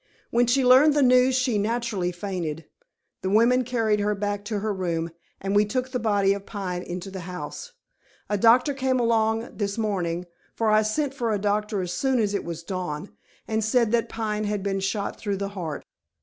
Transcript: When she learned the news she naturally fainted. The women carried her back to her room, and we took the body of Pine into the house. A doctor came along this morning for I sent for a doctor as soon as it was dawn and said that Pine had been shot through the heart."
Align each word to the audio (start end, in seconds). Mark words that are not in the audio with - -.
When 0.31 0.47
she 0.47 0.65
learned 0.65 0.95
the 0.95 1.03
news 1.03 1.35
she 1.35 1.59
naturally 1.59 2.11
fainted. 2.11 2.65
The 3.21 3.29
women 3.29 3.63
carried 3.63 3.99
her 3.99 4.15
back 4.15 4.43
to 4.45 4.57
her 4.57 4.73
room, 4.73 5.11
and 5.39 5.55
we 5.55 5.63
took 5.63 5.91
the 5.91 5.99
body 5.99 6.33
of 6.33 6.47
Pine 6.47 6.81
into 6.81 7.11
the 7.11 7.19
house. 7.29 7.73
A 8.27 8.35
doctor 8.35 8.73
came 8.73 8.99
along 8.99 9.55
this 9.57 9.77
morning 9.77 10.25
for 10.55 10.71
I 10.71 10.81
sent 10.81 11.13
for 11.13 11.31
a 11.31 11.37
doctor 11.37 11.81
as 11.83 11.93
soon 11.93 12.17
as 12.17 12.33
it 12.33 12.43
was 12.43 12.63
dawn 12.63 13.15
and 13.47 13.63
said 13.63 13.91
that 13.91 14.09
Pine 14.09 14.45
had 14.45 14.63
been 14.63 14.79
shot 14.79 15.19
through 15.19 15.37
the 15.37 15.49
heart." 15.49 15.85